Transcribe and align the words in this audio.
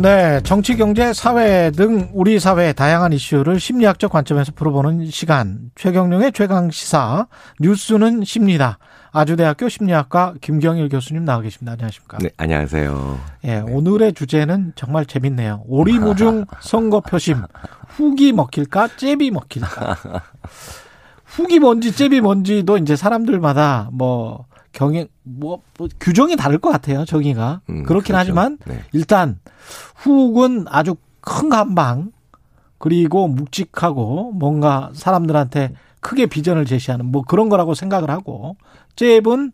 네, 0.00 0.40
정치, 0.44 0.76
경제, 0.76 1.12
사회 1.12 1.70
등 1.70 2.08
우리 2.14 2.40
사회의 2.40 2.72
다양한 2.72 3.12
이슈를 3.12 3.60
심리학적 3.60 4.10
관점에서 4.10 4.52
풀어보는 4.52 5.04
시간. 5.10 5.70
최경룡의 5.74 6.32
최강 6.32 6.70
시사 6.70 7.26
뉴스는 7.60 8.24
십니다. 8.24 8.78
아주대학교 9.12 9.68
심리학과 9.68 10.34
김경일 10.40 10.88
교수님 10.88 11.26
나와 11.26 11.42
계십니다. 11.42 11.72
안녕하십니까? 11.72 12.16
네, 12.22 12.30
안녕하세요. 12.38 13.20
예, 13.44 13.48
네. 13.56 13.60
오늘의 13.60 14.14
주제는 14.14 14.72
정말 14.74 15.04
재밌네요. 15.04 15.64
오리무중 15.66 16.46
선거 16.62 17.00
표심. 17.00 17.42
훅이 17.88 18.32
먹힐까? 18.32 18.88
잽이 18.96 19.30
먹힐까? 19.30 19.96
훅이 21.26 21.58
뭔지 21.58 21.92
잽이 21.94 22.22
뭔지도 22.22 22.78
이제 22.78 22.96
사람들마다 22.96 23.90
뭐 23.92 24.46
경영 24.72 25.06
뭐, 25.22 25.62
뭐 25.78 25.88
규정이 25.98 26.36
다를 26.36 26.58
것 26.58 26.70
같아요. 26.70 27.04
정의가 27.04 27.60
음, 27.70 27.82
그렇긴 27.82 28.14
그렇죠. 28.14 28.18
하지만 28.18 28.58
네. 28.66 28.80
일단 28.92 29.38
훅은 29.96 30.66
아주 30.68 30.96
큰 31.20 31.52
한방 31.52 32.12
그리고 32.78 33.28
묵직하고 33.28 34.32
뭔가 34.32 34.90
사람들한테 34.94 35.72
크게 36.00 36.26
비전을 36.26 36.64
제시하는 36.64 37.06
뭐 37.06 37.22
그런 37.22 37.48
거라고 37.48 37.74
생각을 37.74 38.10
하고 38.10 38.56
잽은 38.96 39.52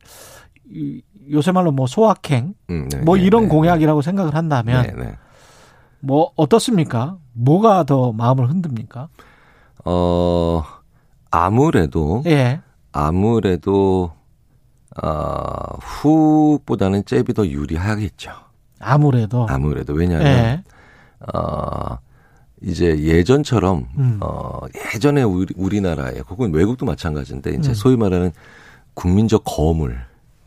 요새 1.30 1.50
말로 1.50 1.72
뭐 1.72 1.86
소확행 1.86 2.54
음, 2.70 2.88
네, 2.88 2.98
뭐 2.98 3.16
네, 3.16 3.24
이런 3.24 3.44
네, 3.44 3.48
공약이라고 3.48 4.02
생각을 4.02 4.34
한다면 4.34 4.82
네, 4.86 4.92
네. 4.92 5.14
뭐 6.00 6.30
어떻습니까? 6.36 7.16
뭐가 7.32 7.84
더 7.84 8.12
마음을 8.12 8.48
흔듭니까? 8.48 9.08
어 9.84 10.62
아무래도 11.30 12.22
예. 12.26 12.60
아무래도 12.92 14.12
어, 15.02 15.78
훅보다는 15.80 17.04
잽이 17.04 17.34
더 17.34 17.46
유리하겠죠. 17.46 18.30
아무래도. 18.78 19.46
아무래도. 19.48 19.92
왜냐하면, 19.92 20.26
예. 20.26 20.62
어, 21.34 21.98
이제 22.62 22.98
예전처럼, 22.98 23.86
음. 23.98 24.18
어, 24.20 24.60
예전에 24.94 25.22
우리, 25.22 25.52
우리나라에, 25.56 26.20
혹은 26.28 26.52
외국도 26.52 26.86
마찬가지인데, 26.86 27.54
이제 27.54 27.70
음. 27.70 27.74
소위 27.74 27.96
말하는 27.96 28.32
국민적 28.94 29.42
거물, 29.44 29.98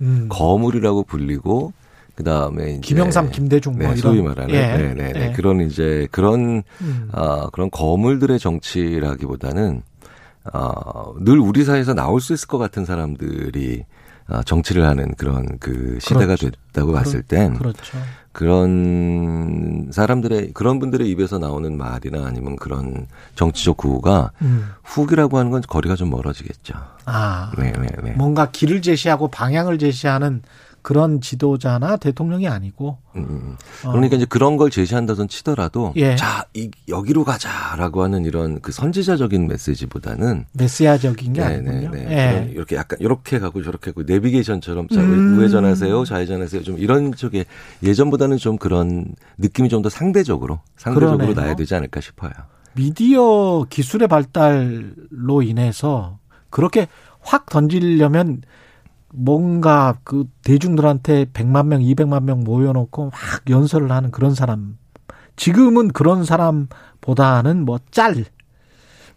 음. 0.01 0.27
거물이라고 0.29 1.03
불리고, 1.03 1.73
그 2.15 2.23
다음에 2.23 2.71
이제 2.71 2.81
김영삼, 2.81 3.31
김대중 3.31 3.77
뭐 3.77 3.83
네, 3.83 3.97
이런 3.97 3.97
소위 3.97 4.21
말하는 4.21 4.53
예. 4.53 4.75
네, 4.75 4.93
네, 4.93 5.13
네. 5.13 5.27
예. 5.29 5.31
그런 5.31 5.61
이제 5.61 6.05
그런 6.11 6.63
음. 6.81 7.09
어, 7.13 7.49
그런 7.51 7.71
거물들의 7.71 8.37
정치라기보다는 8.39 9.81
어, 10.51 11.13
늘 11.21 11.39
우리 11.39 11.63
사회에서 11.63 11.93
나올 11.93 12.19
수 12.19 12.33
있을 12.33 12.49
것 12.49 12.57
같은 12.57 12.83
사람들이 12.83 13.83
어, 13.83 13.98
정치를 14.45 14.85
하는 14.85 15.13
그런 15.15 15.57
그 15.59 15.97
시대가 16.01 16.35
그렇죠. 16.35 16.49
됐다고 16.49 16.93
봤을 16.93 17.23
땐 17.23 17.53
그렇죠. 17.57 17.97
그런 18.31 19.89
사람들의 19.91 20.51
그런 20.53 20.79
분들의 20.79 21.09
입에서 21.09 21.39
나오는 21.39 21.75
말이나 21.75 22.25
아니면 22.25 22.55
그런 22.55 23.07
정치적 23.35 23.77
구호가 23.77 24.31
음. 24.41 24.69
훅이라고 24.83 25.37
하는 25.37 25.51
건 25.51 25.61
거리가 25.67 25.95
좀 25.95 26.09
멀어지겠죠. 26.11 26.75
아, 27.05 27.51
네, 27.57 27.71
네, 27.71 27.87
네. 28.03 28.11
뭔가 28.11 28.51
길을 28.51 28.81
제시하고 28.81 29.29
방향을 29.29 29.79
제시하는 29.79 30.43
그런 30.89 31.21
지도자나 31.21 31.97
대통령이 31.97 32.47
아니고. 32.47 32.97
음, 33.15 33.21
음, 33.21 33.29
음. 33.29 33.57
그러니까 33.91 34.15
어. 34.15 34.17
이제 34.17 34.25
그런 34.25 34.57
걸 34.57 34.71
제시한다선 34.71 35.27
치더라도 35.27 35.93
예. 35.97 36.15
자, 36.15 36.47
이, 36.55 36.71
여기로 36.87 37.23
가자라고 37.25 38.01
하는 38.01 38.25
이런 38.25 38.59
그 38.59 38.71
선지자적인 38.71 39.47
메시지보다는 39.47 40.45
메시아적인 40.53 41.33
게 41.33 41.41
네, 41.41 41.61
네 41.61 41.69
아니군요. 41.69 41.91
네, 41.91 42.05
네. 42.05 42.47
예. 42.47 42.51
이렇게 42.51 42.75
약간 42.75 42.97
이렇게 43.01 43.37
가고 43.37 43.61
저렇게 43.61 43.91
가고 43.91 44.01
내비게이션처럼 44.01 44.87
자, 44.87 44.99
음. 44.99 45.37
우회전하세요, 45.37 46.05
좌회전하세요. 46.05 46.63
좀 46.63 46.79
이런 46.79 47.13
쪽에 47.13 47.45
예전보다는 47.83 48.37
좀 48.37 48.57
그런 48.57 49.13
느낌이 49.37 49.69
좀 49.69 49.83
더 49.83 49.89
상대적으로 49.89 50.59
상대적으로 50.75 51.19
그러네요. 51.19 51.35
나야 51.35 51.55
되지 51.55 51.75
않을까 51.75 52.01
싶어요. 52.01 52.31
미디어 52.73 53.63
기술의 53.69 54.07
발달로 54.07 55.43
인해서 55.43 56.17
그렇게 56.49 56.87
확 57.21 57.45
던지려면 57.45 58.41
뭔가 59.13 59.97
그 60.03 60.25
대중들한테 60.43 61.25
100만 61.25 61.67
명, 61.67 61.81
200만 61.81 62.23
명 62.23 62.43
모여놓고 62.43 63.05
막 63.05 63.13
연설을 63.49 63.91
하는 63.91 64.11
그런 64.11 64.35
사람. 64.35 64.77
지금은 65.35 65.89
그런 65.89 66.25
사람보다는 66.25 67.65
뭐 67.65 67.79
짤, 67.91 68.25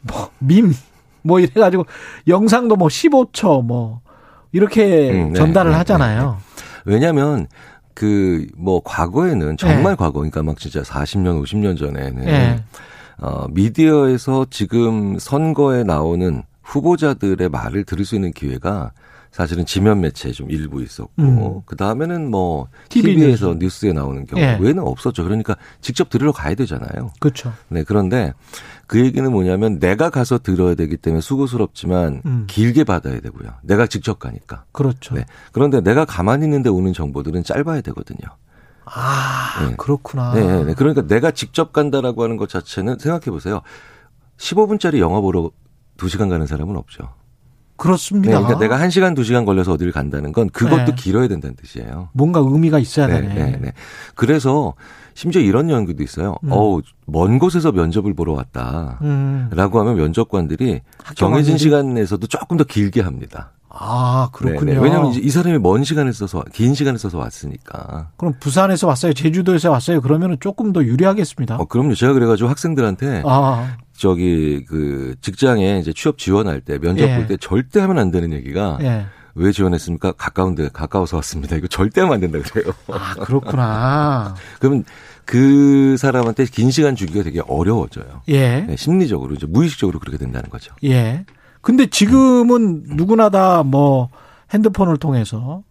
뭐 0.00 0.31
밈, 0.38 0.72
뭐 1.22 1.41
이래가지고 1.41 1.84
영상도 2.28 2.76
뭐 2.76 2.88
15초 2.88 3.64
뭐 3.64 4.00
이렇게 4.52 5.10
음, 5.10 5.32
네, 5.32 5.38
전달을 5.38 5.72
네, 5.72 5.76
하잖아요. 5.78 6.22
네, 6.22 6.36
네. 6.36 6.82
왜냐하면 6.84 7.47
그 7.94 8.47
뭐 8.56 8.81
과거에는 8.84 9.56
정말 9.56 9.92
네. 9.92 9.94
과거, 9.97 10.20
그러니까 10.20 10.42
막 10.42 10.58
진짜 10.58 10.82
40년, 10.82 11.42
50년 11.42 11.78
전에는 11.78 12.25
네. 12.25 12.64
어 13.19 13.47
미디어에서 13.50 14.47
지금 14.50 15.19
선거에 15.19 15.84
나오는 15.84 16.42
후보자들의 16.62 17.48
말을 17.48 17.84
들을 17.84 18.04
수 18.04 18.14
있는 18.14 18.32
기회가 18.32 18.92
사실은 19.32 19.65
지면 19.65 20.00
매체에 20.03 20.31
좀 20.32 20.50
일부 20.50 20.82
있었고 20.82 21.10
음. 21.19 21.60
그 21.65 21.75
다음에는 21.75 22.31
뭐 22.31 22.69
TV에서 22.91 23.59
뉴스. 23.59 23.87
에 23.87 23.93
나오는 23.93 24.26
경우 24.26 24.41
예. 24.43 24.59
외에는 24.60 24.82
없었죠. 24.82 25.25
그러니까 25.25 25.56
직접 25.81 26.10
들으러 26.10 26.31
가야 26.31 26.54
되잖아요. 26.54 27.10
그렇죠. 27.19 27.53
네 27.69 27.82
그런데 27.82 28.34
그 28.87 29.00
얘기는 29.00 29.28
뭐냐면 29.32 29.81
내가 29.81 30.10
가서 30.10 30.38
들어야 30.38 30.75
되기 30.75 30.98
때문에 30.98 31.22
수고스럽지만 31.22 32.22
음. 32.26 32.44
길게 32.47 32.84
받아야 32.84 33.20
되고요. 33.20 33.50
내가 33.62 33.87
직접 33.87 34.19
가니까. 34.19 34.66
그렇죠. 34.70 35.15
네. 35.15 35.25
그런데 35.50 35.81
내가 35.81 36.04
가만히 36.04 36.44
있는데 36.44 36.69
오는 36.69 36.93
정보들은 36.93 37.43
짧아야 37.43 37.81
되거든요. 37.81 38.28
아 38.84 39.66
네. 39.66 39.75
그렇구나. 39.76 40.34
네, 40.34 40.47
네, 40.47 40.64
네. 40.64 40.75
그러니까 40.75 41.06
내가 41.06 41.31
직접 41.31 41.72
간다라고 41.72 42.22
하는 42.22 42.37
것 42.37 42.50
자체는 42.50 42.99
생각해 42.99 43.25
보세요. 43.31 43.62
15분짜리 44.37 44.99
영화 44.99 45.20
보러 45.20 45.50
2시간 45.97 46.28
가는 46.28 46.47
사람은 46.47 46.76
없죠. 46.76 47.14
그렇습니다. 47.82 48.38
네, 48.38 48.44
그러니까 48.44 48.60
내가 48.60 48.78
1시간, 48.78 49.16
2시간 49.16 49.44
걸려서 49.44 49.72
어디를 49.72 49.91
간다는 49.91 50.31
건 50.31 50.48
그것도 50.50 50.84
네. 50.84 50.94
길어야 50.97 51.26
된다는 51.26 51.56
뜻이에요. 51.56 52.10
뭔가 52.12 52.38
의미가 52.38 52.78
있어야 52.78 53.09
네, 53.09 53.22
되네. 53.22 53.34
네, 53.34 53.59
네. 53.60 53.72
그래서 54.15 54.75
심지어 55.15 55.43
이런 55.43 55.69
연구도 55.69 56.00
있어요. 56.04 56.37
음. 56.44 56.53
어우, 56.53 56.82
먼 57.06 57.41
곳에서 57.41 57.72
면접을 57.72 58.15
보러 58.15 58.34
왔다. 58.34 59.00
음. 59.03 59.50
라고 59.53 59.81
하면 59.81 59.97
면접관들이 59.97 60.81
정해진 61.16 61.59
시간에서도 61.59 62.25
조금 62.28 62.56
더 62.56 62.62
길게 62.62 63.00
합니다. 63.00 63.50
아, 63.69 64.28
그렇군요. 64.32 64.75
네네. 64.75 64.81
왜냐하면 64.81 65.14
이 65.14 65.28
사람이 65.31 65.59
먼 65.59 65.82
시간을 65.82 66.12
써서 66.12 66.44
긴 66.53 66.75
시간을 66.75 67.00
써서 67.00 67.19
왔으니까. 67.19 68.10
그럼 68.16 68.34
부산에서 68.38 68.87
왔어요, 68.87 69.12
제주도에서 69.12 69.70
왔어요. 69.70 70.03
그러면 70.03 70.32
은 70.32 70.37
조금 70.41 70.72
더 70.72 70.84
유리하겠습니다. 70.84 71.56
어, 71.56 71.64
그럼요. 71.64 71.94
제가 71.94 72.12
그래가지고 72.12 72.49
학생들한테 72.50 73.22
아. 73.25 73.76
저기 74.02 74.64
그 74.64 75.14
직장에 75.20 75.78
이제 75.78 75.92
취업 75.92 76.18
지원할 76.18 76.60
때 76.60 76.76
면접 76.80 77.04
예. 77.08 77.14
볼때 77.14 77.36
절대 77.36 77.78
하면 77.78 77.98
안 77.98 78.10
되는 78.10 78.32
얘기가 78.32 78.78
예. 78.80 79.06
왜 79.36 79.52
지원했습니까? 79.52 80.10
가까운데 80.18 80.70
가까워서 80.72 81.18
왔습니다. 81.18 81.54
이거 81.54 81.68
절대 81.68 82.00
하면 82.00 82.14
안 82.14 82.20
된다 82.20 82.40
그래요. 82.43 82.72
아 82.88 83.14
그렇구나. 83.14 84.34
그러면 84.58 84.82
그 85.25 85.96
사람한테 85.96 86.46
긴 86.46 86.72
시간 86.72 86.96
주기가 86.96 87.22
되게 87.22 87.43
어려워져요. 87.46 88.22
예. 88.26 88.62
네, 88.62 88.75
심리적으로 88.75 89.37
이제 89.37 89.46
무의식적으로 89.46 90.00
그렇게 90.00 90.19
된다는 90.19 90.50
거죠. 90.50 90.75
예. 90.82 91.25
근데 91.60 91.87
지금은 91.87 92.82
누구나 92.96 93.31
다 93.31 93.62
뭐 93.62 94.08
핸드폰을 94.52 94.96
통해서 94.96 95.62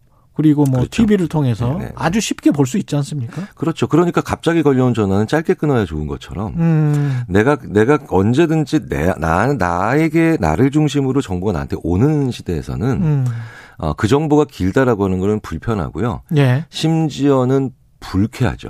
그리고 0.41 0.63
뭐 0.63 0.79
그렇죠. 0.79 0.89
TV를 0.89 1.27
통해서 1.27 1.67
네네. 1.67 1.79
네. 1.85 1.91
아주 1.95 2.19
쉽게 2.19 2.49
볼 2.51 2.65
수 2.65 2.77
있지 2.77 2.95
않습니까? 2.95 3.43
그렇죠. 3.53 3.87
그러니까 3.87 4.21
갑자기 4.21 4.63
걸려온 4.63 4.93
전화는 4.93 5.27
짧게 5.27 5.53
끊어야 5.55 5.85
좋은 5.85 6.07
것처럼 6.07 6.53
음. 6.57 7.21
내가 7.27 7.57
내가 7.63 7.99
언제든지 8.09 8.87
내, 8.87 9.13
나 9.19 9.53
나에게 9.53 10.37
나를 10.39 10.71
중심으로 10.71 11.21
정보가 11.21 11.51
나한테 11.51 11.75
오는 11.83 12.31
시대에서는 12.31 12.87
음. 13.03 13.25
어, 13.77 13.93
그 13.93 14.07
정보가 14.07 14.45
길다라고 14.49 15.05
하는 15.05 15.19
거는 15.19 15.41
불편하고요. 15.41 16.21
예. 16.37 16.65
심지어는 16.69 17.71
불쾌하죠. 17.99 18.69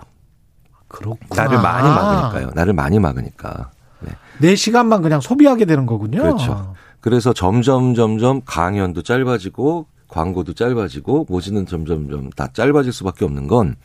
그렇구나. 0.87 1.43
나를 1.43 1.61
많이 1.61 1.87
막으니까요. 1.87 2.51
나를 2.53 2.73
많이 2.73 2.99
막으니까. 2.99 3.71
네. 4.01 4.11
내 4.39 4.55
시간만 4.55 5.01
그냥 5.01 5.21
소비하게 5.21 5.65
되는 5.65 5.85
거군요. 5.85 6.21
그렇죠. 6.21 6.73
그래서 6.99 7.33
점점 7.33 7.93
점점 7.93 8.41
강연도 8.45 9.01
짧아지고 9.03 9.85
광고도 10.11 10.53
짧아지고 10.53 11.25
모지는 11.29 11.65
점점점 11.65 12.29
다 12.31 12.49
짧아질 12.51 12.91
수밖에 12.91 13.23
없는 13.23 13.47
건 13.47 13.77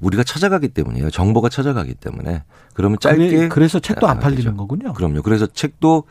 우리가 0.00 0.22
찾아가기 0.22 0.68
때문이에요. 0.68 1.10
정보가 1.10 1.48
찾아가기 1.48 1.94
때문에. 1.94 2.44
그러면 2.74 2.98
짧게 3.00 3.48
그래, 3.48 3.66
서 3.66 3.80
책도 3.80 4.06
안 4.06 4.20
팔리는 4.20 4.56
거군요. 4.56 4.92
그럼요. 4.92 5.22
그래서 5.22 5.46
책도 5.46 6.04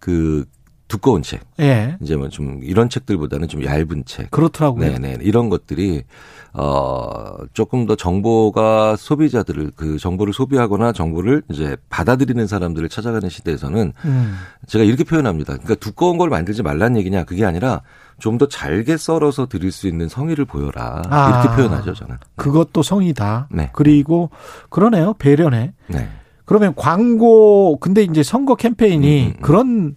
그 0.00 0.44
두꺼운 0.88 1.22
책. 1.22 1.40
예. 1.60 1.96
이제 2.00 2.14
뭐 2.16 2.28
좀 2.28 2.60
이런 2.62 2.88
책들보다는 2.88 3.48
좀 3.48 3.64
얇은 3.64 4.04
책. 4.06 4.30
그렇더라고요. 4.30 4.92
네네. 4.98 5.18
이런 5.22 5.48
것들이 5.48 6.04
어 6.52 7.36
조금 7.52 7.84
더 7.86 7.96
정보가 7.96 8.94
소비자들을 8.96 9.72
그 9.74 9.98
정보를 9.98 10.32
소비하거나 10.32 10.92
정보를 10.92 11.42
이제 11.50 11.76
받아들이는 11.90 12.46
사람들을 12.46 12.88
찾아가는 12.88 13.28
시대에서는 13.28 13.92
음. 14.04 14.36
제가 14.68 14.84
이렇게 14.84 15.02
표현합니다. 15.04 15.54
그러니까 15.54 15.74
두꺼운 15.76 16.16
걸 16.16 16.28
만들지 16.30 16.62
말란 16.62 16.96
얘기냐 16.96 17.24
그게 17.24 17.44
아니라 17.44 17.82
좀 18.18 18.38
더 18.38 18.46
잘게 18.46 18.96
썰어서 18.96 19.46
드릴 19.46 19.72
수 19.72 19.88
있는 19.88 20.08
성의를 20.08 20.44
보여라 20.44 21.02
아, 21.10 21.28
이렇게 21.42 21.56
표현하죠 21.56 21.94
저는. 21.94 22.14
네. 22.14 22.26
그것도 22.36 22.82
성이다. 22.84 23.48
네. 23.50 23.70
그리고 23.72 24.30
그러네요 24.70 25.14
배려네. 25.14 25.72
네. 25.88 26.08
그러면 26.44 26.74
광고 26.76 27.78
근데 27.80 28.02
이제 28.02 28.22
선거 28.22 28.54
캠페인이 28.54 29.22
음, 29.22 29.26
음, 29.28 29.34
음. 29.36 29.42
그런 29.42 29.94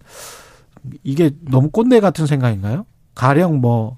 이게 1.02 1.30
너무 1.40 1.70
꼰대 1.70 2.00
같은 2.00 2.26
생각인가요? 2.26 2.86
가령 3.14 3.60
뭐 3.60 3.96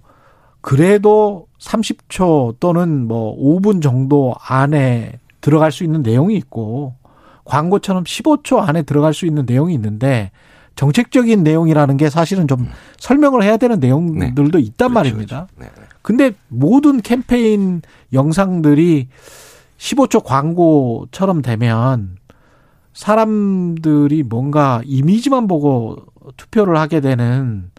그래도 0.60 1.46
30초 1.58 2.56
또는 2.60 3.06
뭐 3.06 3.36
5분 3.38 3.82
정도 3.82 4.34
안에 4.40 5.18
들어갈 5.40 5.72
수 5.72 5.84
있는 5.84 6.02
내용이 6.02 6.36
있고 6.36 6.94
광고처럼 7.44 8.04
15초 8.04 8.58
안에 8.58 8.82
들어갈 8.82 9.14
수 9.14 9.26
있는 9.26 9.44
내용이 9.46 9.74
있는데 9.74 10.30
정책적인 10.76 11.42
내용이라는 11.42 11.96
게 11.96 12.08
사실은 12.08 12.48
좀 12.48 12.60
음. 12.60 12.68
설명을 12.98 13.42
해야 13.42 13.56
되는 13.56 13.80
내용들도 13.80 14.58
네. 14.58 14.64
있단 14.64 14.88
그렇죠, 14.88 14.94
말입니다. 14.94 15.46
그렇죠. 15.56 15.74
네. 15.76 15.84
근데 16.02 16.32
모든 16.48 17.02
캠페인 17.02 17.82
영상들이 18.12 19.08
15초 19.76 20.24
광고처럼 20.24 21.42
되면 21.42 22.16
사람들이 22.92 24.22
뭔가 24.22 24.82
이미지만 24.84 25.46
보고 25.46 25.96
투표를 26.36 26.76
하게 26.76 27.00
되는 27.00 27.70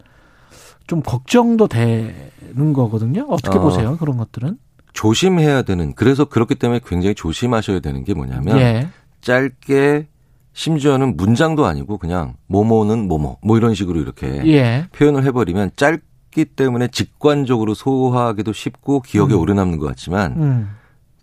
좀 0.86 1.02
걱정도 1.02 1.68
되는 1.68 2.72
거거든요. 2.74 3.26
어떻게 3.28 3.58
어, 3.58 3.60
보세요? 3.60 3.96
그런 3.98 4.16
것들은? 4.16 4.58
조심해야 4.92 5.62
되는 5.62 5.94
그래서 5.94 6.24
그렇기 6.24 6.56
때문에 6.56 6.80
굉장히 6.84 7.14
조심하셔야 7.14 7.80
되는 7.80 8.04
게 8.04 8.14
뭐냐면 8.14 8.58
예. 8.58 8.88
짧게 9.22 10.08
심지어는 10.52 11.16
문장도 11.16 11.64
아니고 11.64 11.96
그냥 11.96 12.34
뭐뭐는 12.46 13.08
뭐뭐 13.08 13.38
뭐 13.42 13.56
이런 13.56 13.74
식으로 13.74 14.00
이렇게 14.00 14.42
예. 14.46 14.86
표현을 14.92 15.24
해버리면 15.24 15.70
짧기 15.76 16.44
때문에 16.44 16.88
직관적으로 16.88 17.72
소화하기도 17.74 18.52
쉽고 18.52 19.00
기억에 19.00 19.32
음. 19.32 19.40
오래 19.40 19.54
남는 19.54 19.78
것 19.78 19.86
같지만 19.86 20.32
음. 20.36 20.70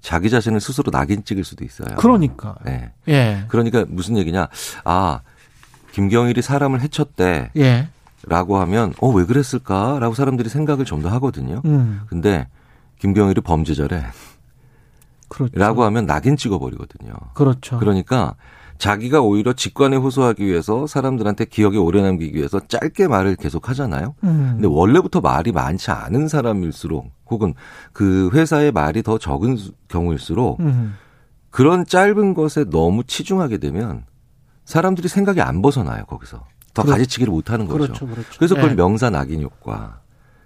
자기 0.02 0.30
자신을 0.30 0.60
스스로 0.60 0.92
낙인 0.92 1.24
찍을 1.24 1.44
수도 1.44 1.64
있어요. 1.66 1.96
그러니까. 1.98 2.56
네. 2.66 2.92
예. 3.08 3.44
그러니까 3.50 3.86
무슨 3.88 4.18
얘기냐? 4.18 4.48
아 4.86 5.22
김경일이 5.92 6.42
사람을 6.42 6.82
해쳤대. 6.82 7.52
예. 7.58 7.90
라고 8.28 8.58
하면 8.60 8.94
어 9.02 9.10
왜 9.12 9.26
그랬을까 9.26 10.00
라고 10.00 10.14
사람들이 10.14 10.50
생각을 10.50 10.86
좀 10.86 11.02
더 11.02 11.10
하거든요. 11.10 11.62
음. 11.66 12.02
근데 12.08 12.48
김경일이 13.00 13.42
범죄자래. 13.42 14.06
그렇죠. 15.30 15.58
라고 15.58 15.84
하면 15.84 16.06
낙인 16.06 16.36
찍어버리거든요. 16.38 17.14
그렇죠. 17.34 17.78
그러니까 17.80 18.36
자기가 18.80 19.22
오히려 19.22 19.52
직관에 19.52 19.98
호소하기 19.98 20.46
위해서 20.46 20.88
사람들한테 20.88 21.46
기억에 21.46 21.78
오래 21.78 22.02
남기기 22.02 22.38
위해서 22.38 22.62
짧게 22.66 23.10
말을 23.10 23.36
계속 23.36 23.70
하잖아요. 23.70 24.16
음. 24.24 24.52
근데 24.54 24.68
원래부터 24.68 25.20
말이 25.20 25.52
많지 25.52 25.92
않은 25.92 26.30
사람일수록 26.30 27.12
혹은 27.30 27.54
그 27.92 28.30
회사의 28.34 28.72
말이 28.72 29.04
더 29.04 29.18
적은 29.18 29.58
경우일수록 29.90 30.62
음. 30.62 30.96
그런 31.50 31.86
짧은 31.86 32.34
것에 32.34 32.70
너무 32.70 33.04
치중하게 33.04 33.58
되면 33.58 34.06
사람들이 34.64 35.10
생각이 35.10 35.42
안 35.42 35.62
벗어나요 35.62 36.06
거기서 36.06 36.46
더 36.74 36.84
그렇, 36.84 36.94
가지치기를 36.94 37.32
못하는 37.32 37.66
거죠. 37.68 37.78
그렇죠, 37.80 38.08
그렇죠. 38.08 38.30
그래서 38.38 38.56
그걸 38.56 38.72
네. 38.72 38.76
명사 38.78 39.10
낙인 39.10 39.42
효과. 39.44 40.00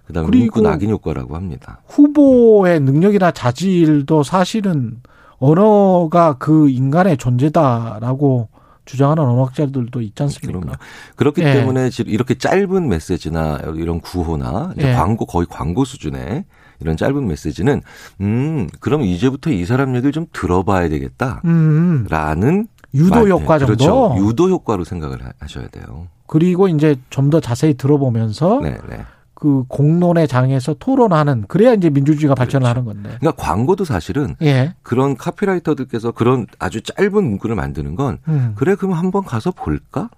그다음에 0.06 0.28
문구 0.28 0.60
낙인 0.60 0.90
효과라고 0.90 1.36
합니다. 1.36 1.80
후보의 1.86 2.80
능력이나 2.80 3.30
자질도 3.30 4.22
사실은 4.22 5.00
언어가 5.38 6.34
그 6.38 6.68
인간의 6.68 7.16
존재다라고 7.16 8.48
주장하는 8.84 9.22
언어학자들도 9.22 10.00
있지 10.02 10.22
않습니까? 10.22 10.60
그럼요. 10.60 10.76
그렇기 11.16 11.42
예. 11.42 11.52
때문에 11.54 11.90
이렇게 12.06 12.34
짧은 12.34 12.88
메시지나 12.88 13.60
이런 13.76 14.00
구호나 14.00 14.72
예. 14.78 14.92
광고 14.92 15.24
거의 15.26 15.46
광고 15.48 15.84
수준의 15.84 16.44
이런 16.80 16.96
짧은 16.96 17.26
메시지는 17.26 17.80
음 18.20 18.68
그럼 18.80 19.02
이제부터 19.02 19.50
이 19.50 19.64
사람 19.64 19.94
얘기를 19.96 20.12
좀 20.12 20.26
들어봐야 20.32 20.88
되겠다라는 20.90 21.42
음. 21.46 22.66
유도 22.92 23.26
효과 23.28 23.58
정도. 23.58 23.74
그렇죠. 23.74 24.16
유도 24.18 24.48
효과로 24.50 24.84
생각을 24.84 25.18
하셔야 25.40 25.66
돼요. 25.68 26.08
그리고 26.26 26.68
이제 26.68 26.96
좀 27.10 27.30
더 27.30 27.40
자세히 27.40 27.74
들어보면서 27.74 28.60
네, 28.62 28.76
네. 28.88 29.04
그 29.34 29.64
공론의 29.68 30.28
장에서 30.28 30.74
토론하는 30.74 31.44
그래야 31.48 31.74
이제 31.74 31.90
민주주의가 31.90 32.34
발전을 32.34 32.64
그렇죠. 32.64 32.70
하는 32.70 32.84
건데. 32.84 33.16
그러니까 33.18 33.42
광고도 33.42 33.84
사실은 33.84 34.36
예. 34.42 34.74
그런 34.82 35.16
카피라이터들께서 35.16 36.12
그런 36.12 36.46
아주 36.58 36.80
짧은 36.80 37.12
문구를 37.12 37.56
만드는 37.56 37.96
건 37.96 38.18
음. 38.28 38.52
그래 38.56 38.74
그럼 38.74 38.94
한번 38.94 39.24
가서 39.24 39.50
볼까? 39.50 40.08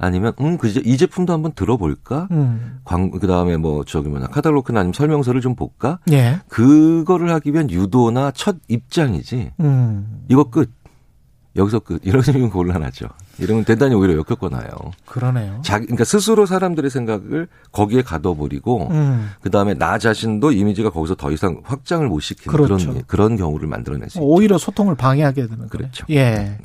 아니면 0.00 0.32
음그 0.40 0.68
이 0.84 0.96
제품도 0.96 1.32
한번 1.32 1.52
들어볼까? 1.52 2.28
음. 2.30 2.78
광 2.84 3.10
그다음에 3.10 3.56
뭐 3.56 3.84
저기 3.84 4.08
뭐냐 4.08 4.28
카탈로그나 4.28 4.80
아니면 4.80 4.92
설명서를 4.92 5.40
좀 5.40 5.56
볼까? 5.56 5.98
예. 6.12 6.40
그거를 6.48 7.30
하기 7.30 7.52
위한 7.52 7.70
유도나 7.70 8.30
첫 8.30 8.56
입장이지. 8.68 9.52
음. 9.60 10.24
이거 10.28 10.44
끝. 10.44 10.70
여기서 11.56 11.80
끝. 11.80 12.00
이러시면 12.04 12.50
곤란하죠. 12.50 13.08
이러면 13.38 13.64
대단히 13.64 13.94
오히려 13.94 14.14
역효과나요. 14.16 14.68
그러네요. 15.06 15.60
자기, 15.62 15.86
그러니까 15.86 16.04
스스로 16.04 16.46
사람들의 16.46 16.90
생각을 16.90 17.48
거기에 17.72 18.02
가둬버리고, 18.02 18.88
음. 18.90 19.30
그 19.40 19.50
다음에 19.50 19.74
나 19.74 19.98
자신도 19.98 20.52
이미지가 20.52 20.90
거기서 20.90 21.14
더 21.14 21.30
이상 21.30 21.60
확장을 21.64 22.06
못 22.08 22.20
시키는 22.20 22.56
그렇죠. 22.56 22.88
그런, 22.88 23.02
그런 23.06 23.36
경우를 23.36 23.68
만들어낼 23.68 24.10
수 24.10 24.18
있죠. 24.18 24.26
오히려 24.26 24.58
소통을 24.58 24.94
방해하게 24.96 25.46
되는 25.46 25.68
그렇죠. 25.68 26.04
예. 26.10 26.24
네. 26.24 26.58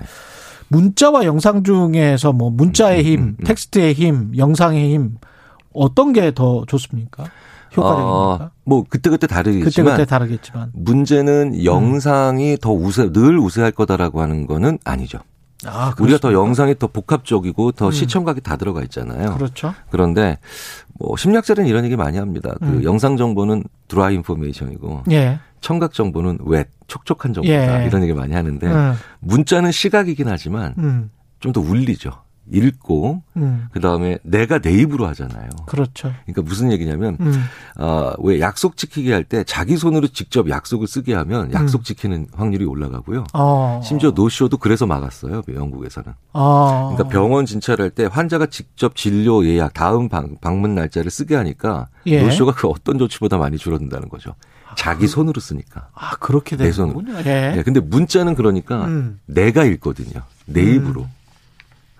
문자와 0.69 1.25
영상 1.25 1.63
중에서 1.63 2.33
뭐 2.33 2.49
문자의 2.49 3.01
음, 3.01 3.05
힘, 3.05 3.19
음, 3.19 3.35
음. 3.39 3.43
텍스트의 3.45 3.93
힘, 3.93 4.31
영상의 4.35 4.93
힘 4.93 5.17
어떤 5.73 6.13
게 6.13 6.31
더 6.31 6.65
좋습니까? 6.65 7.25
효과적입니까? 7.75 8.45
어, 8.45 8.51
뭐 8.65 8.83
그때그때 8.87 9.27
다르겠지만 9.27 9.65
그때 9.65 9.83
그때 9.83 10.05
다르겠지만 10.05 10.71
문제는 10.73 11.63
영상이 11.65 12.51
음. 12.53 12.57
더 12.61 12.71
우세 12.71 13.11
늘 13.11 13.37
우세할 13.39 13.71
거다라고 13.71 14.21
하는 14.21 14.45
거는 14.47 14.77
아니죠. 14.83 15.19
아, 15.65 15.93
우리가 15.99 16.17
더 16.19 16.33
영상이 16.33 16.77
더 16.77 16.87
복합적이고 16.87 17.73
더 17.73 17.87
음. 17.87 17.91
시청각이 17.91 18.41
다 18.41 18.57
들어가 18.57 18.81
있잖아요. 18.83 19.35
그렇죠. 19.35 19.73
그런데 19.89 20.37
뭐 20.99 21.15
심리학자들은 21.17 21.67
이런 21.67 21.85
얘기 21.85 21.95
많이 21.95 22.17
합니다. 22.17 22.53
그 22.59 22.65
음. 22.65 22.83
영상 22.83 23.17
정보는 23.17 23.63
드라이 23.87 24.15
인포메이션이고 24.15 25.03
예. 25.11 25.39
청각 25.61 25.93
정보는 25.93 26.39
웻 26.45 26.67
촉촉한 26.87 27.33
정보다 27.33 27.83
예. 27.83 27.87
이런 27.87 28.03
얘기 28.03 28.13
많이 28.13 28.33
하는데 28.33 28.67
음. 28.67 28.93
문자는 29.19 29.71
시각이긴 29.71 30.27
하지만 30.27 30.75
음. 30.77 31.09
좀더 31.39 31.61
울리죠. 31.61 32.11
읽고 32.51 33.23
음. 33.37 33.67
그다음에 33.71 34.17
내가 34.23 34.59
내 34.59 34.71
입으로 34.71 35.07
하잖아요. 35.07 35.49
그렇죠. 35.65 36.11
그러니까 36.25 36.41
무슨 36.41 36.71
얘기냐면 36.71 37.17
음. 37.21 37.33
어 37.79 38.13
왜 38.19 38.39
약속 38.39 38.77
지키기 38.77 39.11
할 39.11 39.23
때 39.23 39.43
자기 39.45 39.77
손으로 39.77 40.07
직접 40.07 40.49
약속을 40.49 40.87
쓰게 40.87 41.13
하면 41.13 41.51
약속 41.53 41.81
음. 41.81 41.83
지키는 41.83 42.27
확률이 42.33 42.65
올라가고요. 42.65 43.25
어. 43.33 43.81
심지어 43.83 44.11
노쇼도 44.11 44.57
그래서 44.57 44.85
막았어요. 44.85 45.41
영국에서는. 45.53 46.13
어. 46.33 46.91
그러니까 46.93 47.07
병원 47.13 47.45
진찰할 47.45 47.89
때 47.89 48.07
환자가 48.11 48.47
직접 48.47 48.95
진료 48.95 49.45
예약 49.45 49.73
다음 49.73 50.09
방, 50.09 50.35
방문 50.41 50.75
날짜를 50.75 51.09
쓰게 51.09 51.35
하니까 51.35 51.87
예. 52.05 52.21
노쇼가 52.23 52.53
그 52.55 52.67
어떤 52.67 52.97
조치보다 52.97 53.37
많이 53.37 53.57
줄어든다는 53.57 54.09
거죠. 54.09 54.35
자기 54.75 55.01
그 55.01 55.07
손으로 55.07 55.39
쓰니까. 55.39 55.87
아, 55.93 56.15
그렇게 56.17 56.57
되는군요. 56.57 57.17
예. 57.19 57.53
네, 57.55 57.63
근데 57.63 57.79
문자는 57.79 58.35
그러니까 58.35 58.85
음. 58.85 59.19
내가 59.25 59.63
읽거든요. 59.65 60.21
내 60.45 60.61
음. 60.61 60.75
입으로. 60.75 61.07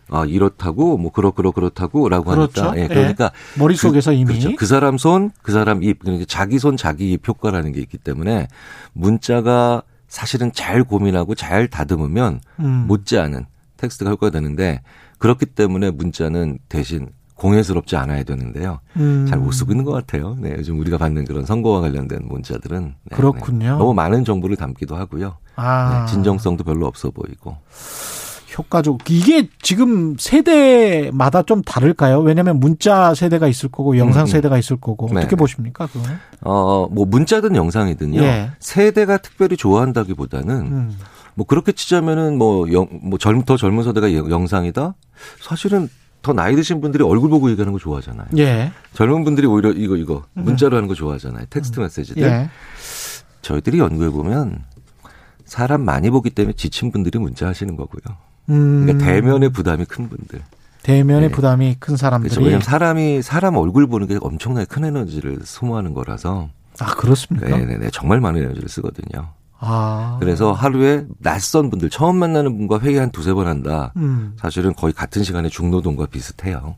아 0.10 0.26
이렇다고 0.26 0.98
뭐 0.98 1.12
그렇 1.12 1.32
그렇 1.32 1.52
그렇다고,라고 1.52 2.32
그렇죠. 2.32 2.70
하니까 2.70 2.78
예, 2.84 2.88
그러니까 2.88 3.32
예. 3.56 3.60
머릿속에서 3.60 4.12
그, 4.12 4.16
이미 4.16 4.26
그렇죠. 4.26 4.56
그 4.56 4.66
사람 4.66 4.98
손, 4.98 5.32
그 5.42 5.52
사람 5.52 5.84
입, 5.84 6.00
그러니까 6.00 6.26
자기 6.28 6.60
손, 6.60 6.78
자기 6.78 7.12
입 7.12 7.28
효과라는 7.28 7.72
게 7.72 7.80
있기 7.82 7.98
때문에 7.98 8.48
문자가 8.94 9.84
사실은 10.08 10.52
잘 10.52 10.84
고민하고 10.84 11.36
잘 11.36 11.68
다듬으면 11.68 12.42
음. 12.60 12.86
못지않은 12.88 13.46
텍스트가 13.78 14.12
효과가 14.12 14.32
되는데 14.32 14.82
그렇기 15.18 15.48
때문에 15.48 15.92
문자는 15.92 16.60
대신 16.70 17.10
공예스럽지 17.36 17.96
않아야 17.96 18.24
되는데요. 18.24 18.80
음. 18.98 19.26
잘못 19.28 19.52
쓰고 19.52 19.72
있는 19.72 19.84
것 19.84 19.92
같아요. 19.92 20.38
네, 20.40 20.56
요즘 20.58 20.80
우리가 20.80 20.98
받는 20.98 21.26
그런 21.26 21.46
선거와 21.46 21.82
관련된 21.82 22.20
문자들은 22.28 22.84
네, 22.84 22.96
네. 23.04 23.16
그렇군요. 23.16 23.72
네. 23.72 23.78
너무 23.78 23.94
많은 23.94 24.24
정보를 24.24 24.56
담기도 24.56 24.96
하고요. 24.96 25.38
아. 25.56 26.06
네, 26.06 26.12
진정성도 26.12 26.64
별로 26.64 26.86
없어 26.86 27.10
보이고. 27.12 27.58
효과적 28.58 29.10
이게 29.10 29.50
지금 29.62 30.16
세대마다 30.18 31.44
좀 31.44 31.62
다를까요? 31.64 32.20
왜냐하면 32.20 32.60
문자 32.60 33.14
세대가 33.14 33.48
있을 33.48 33.70
거고 33.70 33.98
영상 33.98 34.24
음, 34.24 34.26
음. 34.26 34.28
세대가 34.28 34.58
있을 34.58 34.78
거고 34.78 35.08
어떻게 35.08 35.28
네. 35.28 35.36
보십니까? 35.36 35.88
그거는? 35.88 36.18
어뭐 36.42 37.06
문자든 37.06 37.56
영상이든요. 37.56 38.22
예. 38.22 38.52
세대가 38.60 39.18
특별히 39.18 39.58
좋아한다기보다는 39.58 40.56
음. 40.56 40.98
뭐 41.36 41.46
그렇게 41.46 41.72
치자면은 41.72 42.38
뭐영뭐 42.38 43.18
젊, 43.20 43.44
더 43.44 43.58
젊은 43.58 43.84
세대가 43.84 44.14
영상이다. 44.14 44.94
사실은 45.42 45.90
더 46.22 46.32
나이 46.32 46.56
드신 46.56 46.80
분들이 46.80 47.04
얼굴 47.04 47.30
보고 47.30 47.50
얘기하는 47.52 47.74
거 47.74 47.80
좋아하잖아요. 47.80 48.28
예. 48.38 48.72
젊은 48.94 49.24
분들이 49.24 49.46
오히려 49.46 49.72
이거 49.72 49.98
이거 49.98 50.24
문자로 50.34 50.76
하는 50.78 50.88
거 50.88 50.96
좋아하잖아요. 50.96 51.46
텍스트 51.50 51.80
음. 51.80 51.84
메시지들. 51.84 52.24
예. 52.24 52.50
저희들이 53.42 53.80
연구해 53.80 54.10
보면 54.10 54.64
사람 55.44 55.82
많이 55.82 56.10
보기 56.10 56.30
때문에 56.30 56.54
지친 56.54 56.92
분들이 56.92 57.20
문자 57.20 57.48
하시는 57.48 57.76
거고요. 57.76 58.16
음. 58.50 58.86
그러니까 58.86 59.06
대면의 59.06 59.50
부담이 59.50 59.86
큰 59.86 60.10
분들. 60.10 60.42
대면의 60.84 61.30
네. 61.30 61.36
부담이 61.36 61.78
큰 61.80 61.96
사람들이 61.96 62.30
그렇죠. 62.30 62.44
왜냐하면 62.44 62.62
사람이 62.64 63.22
사람 63.22 63.56
얼굴 63.56 63.88
보는 63.88 64.08
게 64.08 64.18
엄청나게 64.22 64.66
큰 64.66 64.84
에너지를 64.84 65.40
소모하는 65.44 65.94
거라서. 65.94 66.50
아 66.80 66.96
그렇습니까? 66.96 67.48
네네네. 67.48 67.90
정말 67.94 68.20
많은 68.20 68.44
에너지를 68.44 68.68
쓰거든요. 68.68 69.30
아 69.60 70.18
그래서 70.20 70.52
하루에 70.52 71.06
낯선 71.20 71.70
분들 71.70 71.90
처음 71.90 72.18
만나는 72.18 72.58
분과 72.58 72.80
회의 72.80 72.98
한 72.98 73.12
두세 73.12 73.34
번 73.34 73.48
한다. 73.48 73.94
음. 73.96 74.34
사실은 74.38 74.74
거의 74.74 74.92
같은 74.92 75.24
시간에 75.24 75.48
중노동과 75.48 76.08
비슷해요. 76.08 76.76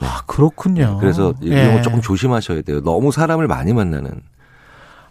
아 0.00 0.22
그렇군요. 0.26 0.98
그래서 1.00 1.34
예. 1.42 1.48
이런 1.48 1.74
거 1.76 1.82
조금 1.82 2.00
조심하셔야 2.00 2.62
돼요. 2.62 2.80
너무 2.82 3.10
사람을 3.10 3.48
많이 3.48 3.72
만나는. 3.72 4.22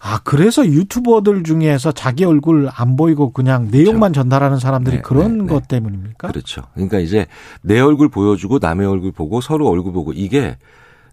아 0.03 0.20
그래서 0.24 0.65
유튜버들 0.65 1.43
중에서 1.43 1.91
자기 1.91 2.25
얼굴 2.25 2.70
안 2.74 2.96
보이고 2.96 3.31
그냥 3.31 3.67
내용만 3.70 4.13
전달하는 4.13 4.58
사람들이 4.58 4.98
네, 4.98 5.01
그런 5.03 5.38
네, 5.38 5.43
네. 5.43 5.53
것 5.53 5.67
때문입니까? 5.67 6.29
그렇죠. 6.29 6.63
그러니까 6.74 7.00
이제 7.00 7.27
내 7.62 7.79
얼굴 7.79 8.10
보여주고 8.10 8.58
남의 8.60 8.88
얼굴 8.88 9.12
보고 9.12 9.41
서로 9.41 9.70
얼굴 9.70 9.93
보고 9.93 10.12
이게 10.12 10.58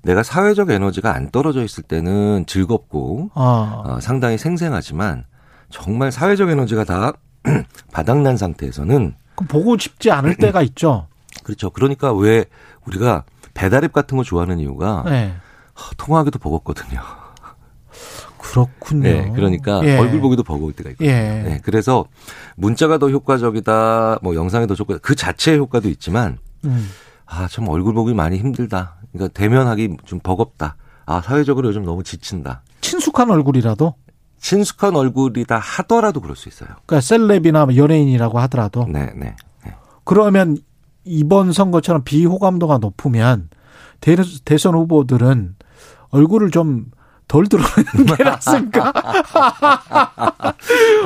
내가 0.02 0.23
사회적 0.23 0.71
에너지가 0.71 1.14
안 1.14 1.30
떨어져 1.30 1.64
있을 1.64 1.83
때는 1.83 2.47
즐겁고 2.47 3.30
아, 3.35 3.83
어, 3.85 4.00
상당히 4.00 4.38
생생하지만 4.38 5.25
정말 5.68 6.11
사회적 6.11 6.49
에너지가 6.49 6.85
다 6.85 7.12
바닥난 7.92 8.38
상태에서는 8.38 9.14
그 9.35 9.45
보고 9.45 9.76
싶지 9.76 10.11
않을 10.11 10.37
때가 10.40 10.62
있죠. 10.62 11.09
그렇죠. 11.45 11.68
그러니까 11.68 12.14
왜 12.14 12.47
우리가 12.87 13.25
배달앱 13.52 13.92
같은 13.92 14.16
거 14.16 14.25
좋아하는 14.25 14.61
이유가 14.61 15.02
네. 15.04 15.35
하, 15.75 15.90
통화하기도 15.99 16.38
버겁거든요. 16.38 17.00
그렇군요. 18.49 19.02
네, 19.02 19.33
그러니까 19.35 19.81
예. 19.85 19.99
얼굴 19.99 20.21
보기도 20.21 20.43
버거울 20.43 20.73
때가 20.73 20.90
있거든요. 20.90 21.11
예. 21.11 21.43
네, 21.45 21.61
그래서 21.62 22.07
문자가 22.57 22.99
더 22.99 23.11
효과적이다, 23.11 24.21
뭐 24.23 24.35
영상이 24.35 24.67
더 24.67 24.75
효과, 24.75 24.97
그 24.99 25.14
자체의 25.14 25.59
효과도 25.59 25.88
있지만 25.90 26.38
음. 26.64 26.88
아, 27.26 27.47
참 27.49 27.69
얼굴 27.69 27.93
보기 27.95 28.14
많이 28.14 28.38
힘들다. 28.38 28.97
그러니까 29.12 29.33
대면하기 29.35 29.99
좀 30.07 30.19
버겁다. 30.21 30.76
아, 31.05 31.21
사회적으로 31.21 31.69
요즘 31.69 31.85
너무 31.85 32.02
지친다. 32.02 32.62
친숙한 32.81 33.31
얼굴이라도 33.31 33.95
친숙한 34.40 34.97
얼굴이다 34.97 35.59
하더라도 35.59 36.21
그럴 36.21 36.37
수 36.37 36.49
있어요. 36.49 36.71
그러니까 36.87 37.00
셀럽이나 37.00 37.67
연예인이라고 37.75 38.38
하더라도 38.40 38.87
네, 38.88 39.12
네. 39.14 39.35
네. 39.64 39.75
그러면 40.05 40.57
이번 41.05 41.52
선거처럼 41.52 42.02
비호감도가 42.05 42.78
높으면 42.78 43.50
대, 44.00 44.17
대선 44.45 44.75
후보들은 44.75 45.57
얼굴을 46.11 46.50
좀 46.50 46.87
덜 47.28 47.47
드러내는 47.47 48.16
게 48.16 48.25
낫습니까? 48.25 48.90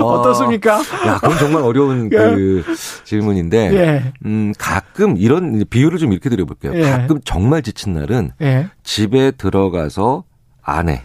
어떻습니까? 0.00 0.79
야, 1.07 1.19
그건 1.21 1.37
정말 1.38 1.62
어려운 1.62 2.09
그 2.09 2.64
질문인데, 3.05 3.75
예, 3.75 4.12
음, 4.25 4.52
가끔 4.57 5.17
이런 5.17 5.64
비유를 5.69 5.99
좀 5.99 6.12
이렇게 6.12 6.31
드려볼게요. 6.31 6.75
예. 6.75 6.83
가끔 6.83 7.21
정말 7.25 7.62
지친 7.62 7.93
날은 7.95 8.31
예. 8.41 8.71
집에 8.85 9.33
들어가서 9.33 10.25
아내 10.62 11.02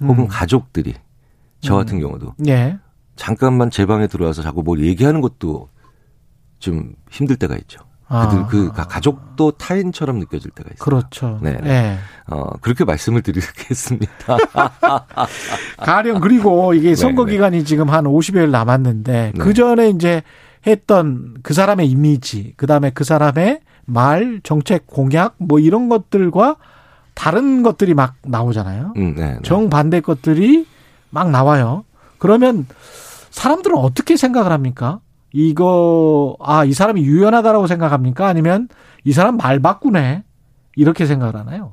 혹은 0.00 0.24
음. 0.24 0.28
가족들이 0.28 0.94
저 1.60 1.74
같은 1.76 1.98
경우도 1.98 2.34
예. 2.46 2.78
잠깐만 3.16 3.70
제 3.70 3.84
방에 3.84 4.06
들어와서 4.06 4.40
자꾸 4.40 4.62
뭘 4.62 4.80
얘기하는 4.80 5.20
것도 5.20 5.68
좀 6.60 6.94
힘들 7.10 7.36
때가 7.36 7.56
있죠. 7.56 7.80
그들 8.10 8.38
아. 8.38 8.46
그 8.48 8.72
가- 8.72 8.84
가족도 8.88 9.52
타인처럼 9.52 10.18
느껴질 10.18 10.50
때가 10.50 10.70
있어요. 10.74 10.84
그렇죠. 10.84 11.38
네. 11.42 11.56
예. 11.64 11.98
어, 12.26 12.50
그렇게 12.60 12.84
말씀을 12.84 13.22
드리겠습니다. 13.22 14.36
가령 15.78 16.20
그리고 16.20 16.74
이게 16.74 16.94
선거 16.96 17.24
네, 17.24 17.30
네. 17.30 17.36
기간이 17.36 17.64
지금 17.64 17.88
한 17.88 18.04
50여일 18.04 18.50
남았는데 18.50 19.32
네. 19.34 19.38
그 19.44 19.54
전에 19.54 19.90
이제 19.90 20.22
했던 20.66 21.36
그 21.42 21.54
사람의 21.54 21.88
이미지, 21.88 22.52
그 22.56 22.66
다음에 22.66 22.90
그 22.90 23.04
사람의 23.04 23.60
말, 23.86 24.40
정책, 24.42 24.86
공약 24.86 25.34
뭐 25.38 25.58
이런 25.58 25.88
것들과 25.88 26.56
다른 27.14 27.62
것들이 27.62 27.94
막 27.94 28.14
나오잖아요. 28.22 28.94
음, 28.96 29.14
네, 29.16 29.34
네. 29.34 29.38
정반대 29.42 30.00
것들이 30.00 30.66
막 31.10 31.30
나와요. 31.30 31.84
그러면 32.18 32.66
사람들은 33.30 33.76
어떻게 33.76 34.16
생각을 34.16 34.52
합니까? 34.52 35.00
이거, 35.32 36.36
아, 36.40 36.64
이 36.64 36.72
사람이 36.72 37.02
유연하다라고 37.02 37.66
생각합니까? 37.66 38.26
아니면 38.26 38.68
이 39.04 39.12
사람 39.12 39.36
말 39.36 39.60
바꾸네? 39.60 40.24
이렇게 40.76 41.06
생각을 41.06 41.36
하나요? 41.36 41.72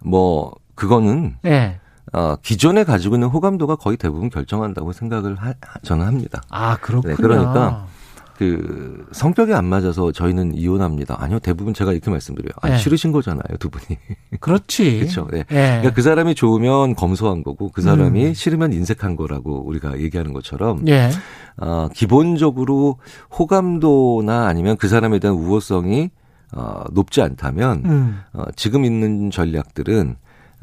뭐 0.00 0.54
그거는 0.74 1.36
예. 1.46 1.80
어, 2.12 2.36
기존에 2.36 2.84
가지고 2.84 3.16
있는 3.16 3.28
호감도가 3.28 3.76
거의 3.76 3.96
대부분 3.96 4.30
결정한다고 4.30 4.92
생각을 4.92 5.36
하, 5.36 5.54
저는 5.82 6.06
합니다. 6.06 6.42
아, 6.50 6.76
그렇군요. 6.76 7.14
네, 7.14 7.20
그러니까 7.20 7.86
그 8.36 9.06
성격이 9.12 9.54
안 9.54 9.64
맞아서 9.64 10.12
저희는 10.12 10.54
이혼합니다. 10.54 11.16
아니요, 11.20 11.38
대부분 11.38 11.72
제가 11.72 11.92
이렇게 11.92 12.10
말씀드려요. 12.10 12.52
아, 12.60 12.70
네. 12.70 12.78
싫으신 12.78 13.12
거잖아요, 13.12 13.56
두 13.58 13.70
분이. 13.70 13.98
그렇지. 14.40 14.98
그렇죠. 15.00 15.28
네. 15.30 15.38
예. 15.38 15.44
그러니까 15.54 15.92
그 15.92 16.02
사람이 16.02 16.34
좋으면 16.34 16.94
검소한 16.94 17.42
거고 17.42 17.70
그 17.70 17.82
사람이 17.82 18.26
음. 18.26 18.34
싫으면 18.34 18.72
인색한 18.72 19.16
거라고 19.16 19.64
우리가 19.66 20.00
얘기하는 20.00 20.32
것처럼 20.32 20.86
예. 20.88 21.10
어, 21.56 21.88
기본적으로 21.94 22.98
호감도나 23.38 24.46
아니면 24.46 24.76
그 24.76 24.88
사람에 24.88 25.18
대한 25.20 25.36
우호성이 25.36 26.10
어, 26.52 26.84
높지 26.92 27.22
않다면 27.22 27.82
음. 27.84 28.20
어, 28.32 28.44
지금 28.56 28.84
있는 28.84 29.30
전략들은 29.30 30.16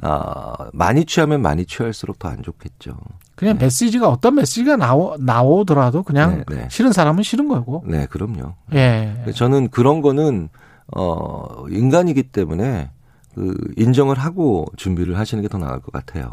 어, 0.04 0.54
많이 0.74 1.06
취하면 1.06 1.42
많이 1.42 1.66
취할수록 1.66 2.18
더 2.20 2.28
안 2.30 2.42
좋겠죠. 2.44 2.98
그냥 3.36 3.58
메시지가 3.60 4.08
어떤 4.08 4.36
메시지가 4.36 4.76
나오, 4.78 5.16
나오더라도 5.18 6.04
그냥 6.04 6.44
네, 6.48 6.56
네. 6.56 6.68
싫은 6.70 6.92
사람은 6.94 7.24
싫은 7.24 7.48
거고. 7.48 7.84
네, 7.88 8.06
그럼요. 8.08 8.54
예. 8.74 9.16
저는 9.36 9.70
그런 9.70 10.02
거는 10.02 10.50
어 10.96 11.66
인간이기 11.70 12.24
때문에 12.24 12.92
그 13.34 13.56
인정을 13.78 14.20
하고 14.20 14.66
준비를 14.76 15.18
하시는 15.18 15.42
게 15.42 15.48
더 15.48 15.58
나을 15.58 15.80
것 15.80 15.92
같아요. 15.92 16.30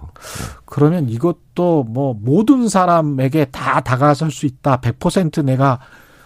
그러면 0.64 1.08
이것도 1.08 1.84
뭐 1.84 2.14
모든 2.20 2.68
사람에게 2.68 3.46
다 3.46 3.80
다가설 3.80 4.30
수 4.30 4.46
있다. 4.46 4.80
100% 4.80 5.44
내가 5.44 5.78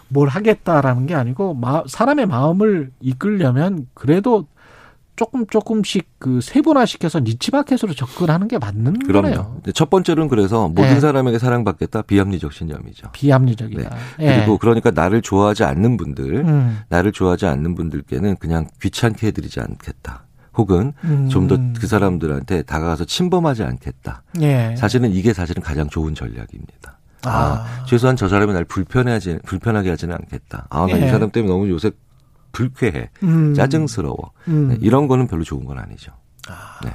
뭘 0.08 0.28
하겠다라는 0.28 1.06
게 1.06 1.14
아니고 1.14 1.54
마- 1.54 1.84
사람의 1.86 2.26
마음을 2.26 2.90
이끌려면 3.00 3.86
그래도 3.94 4.46
조금 5.16 5.46
조금씩 5.46 6.08
그 6.18 6.40
세분화시켜서 6.40 7.20
니치마켓으로 7.20 7.94
접근하는 7.94 8.48
게 8.48 8.58
맞는 8.58 9.00
그럼요. 9.00 9.22
거네요. 9.22 9.62
첫 9.74 9.90
번째로는 9.90 10.28
그래서 10.28 10.68
모든 10.68 10.94
네. 10.94 11.00
사람에게 11.00 11.38
사랑받겠다 11.38 12.02
비합리적 12.02 12.52
신념이죠. 12.52 13.10
비합리적이다. 13.12 13.96
예. 14.20 14.26
네. 14.26 14.36
그리고 14.36 14.58
그러니까 14.58 14.90
나를 14.90 15.20
좋아하지 15.20 15.64
않는 15.64 15.96
분들, 15.96 16.34
음, 16.36 16.80
나를 16.88 17.12
좋아하지 17.12 17.46
않는 17.46 17.74
분들께는 17.74 18.36
그냥 18.36 18.66
귀찮게 18.80 19.28
해드리지 19.28 19.60
않겠다. 19.60 20.24
혹은 20.54 20.92
음. 21.04 21.28
좀더 21.28 21.58
그 21.78 21.86
사람들한테 21.86 22.62
다가가서 22.62 23.04
침범하지 23.04 23.62
않겠다. 23.62 24.22
예. 24.40 24.74
사실은 24.76 25.10
이게 25.10 25.32
사실은 25.32 25.62
가장 25.62 25.88
좋은 25.88 26.14
전략입니다. 26.14 26.98
아, 27.24 27.30
아. 27.30 27.84
최소한 27.86 28.16
저 28.16 28.28
사람이 28.28 28.52
날 28.52 28.64
불편해하지 28.64 29.38
불편하게 29.44 29.90
하지는 29.90 30.14
않겠다. 30.14 30.66
아, 30.70 30.86
나이 30.86 31.02
예. 31.02 31.08
사람 31.08 31.30
때문에 31.30 31.52
너무 31.52 31.68
요새 31.68 31.90
불쾌해, 32.52 33.10
음. 33.22 33.54
짜증스러워. 33.54 34.32
음. 34.48 34.68
네, 34.68 34.78
이런 34.80 35.08
거는 35.08 35.26
별로 35.26 35.42
좋은 35.44 35.64
건 35.64 35.78
아니죠. 35.78 36.12
네. 36.84 36.90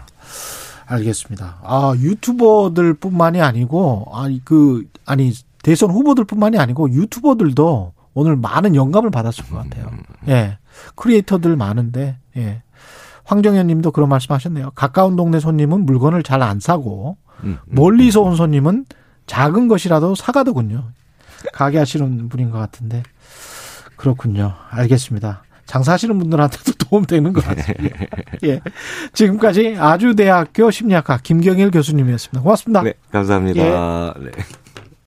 알겠습니다. 0.86 1.60
아, 1.64 1.94
유튜버들뿐만이 1.98 3.42
아니고 3.42 4.08
아니 4.14 4.44
그 4.46 4.88
아니 5.06 5.34
대선 5.64 5.92
후보들뿐만이 5.92 6.58
아니고 6.58 6.92
유튜버들도 6.92 7.94
오늘 8.14 8.36
많은 8.36 8.76
영감을 8.76 9.12
받았을 9.12 9.46
것 9.46 9.58
같아요. 9.58 9.90
음, 9.92 10.04
예. 10.30 10.58
크리에이터들 10.96 11.56
많은데 11.56 12.18
예. 12.38 12.62
황정현 13.26 13.68
님도 13.68 13.92
그런 13.92 14.08
말씀 14.10 14.34
하셨네요. 14.34 14.72
가까운 14.76 15.16
동네 15.18 15.40
손님은 15.40 15.86
물건을 15.86 16.24
잘 16.24 16.42
안 16.42 16.60
사고 16.62 17.18
음, 17.44 17.60
음. 17.68 17.76
멀리서 17.76 18.22
온 18.22 18.36
손님은 18.38 18.86
작은 19.26 19.68
것이라도 19.68 20.16
사가더군요. 20.16 20.92
가게 21.54 21.78
하시는 21.78 22.30
분인 22.30 22.50
것 22.50 22.58
같은데. 22.60 23.04
그렇군요. 23.98 24.54
알겠습니다. 24.70 25.44
장사하시는 25.68 26.18
분들한테도 26.18 26.72
도움되는 26.90 27.34
것 27.34 27.44
같습니다. 27.46 28.06
예. 28.44 28.60
지금까지 29.14 29.76
아주대학교 29.78 30.72
심리학과 30.72 31.20
김경일 31.22 31.72
교수님이었습니다. 31.72 32.42
고맙습니다. 32.42 32.82
네, 32.82 32.94
감사합니다. 33.12 34.14
네. 34.20 34.32